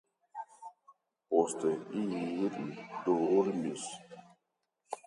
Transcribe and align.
Poste 1.33 1.75
ili 2.01 2.49
dormis. 3.11 3.87